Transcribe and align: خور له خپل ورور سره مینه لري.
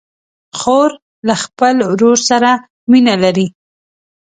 خور 0.57 0.89
له 1.27 1.35
خپل 1.43 1.75
ورور 1.91 2.17
سره 2.29 2.51
مینه 2.91 3.15
لري. 3.23 3.47